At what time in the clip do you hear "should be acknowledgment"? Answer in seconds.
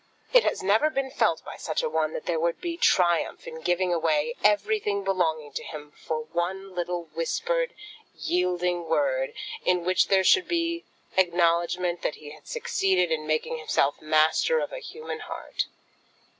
10.23-12.01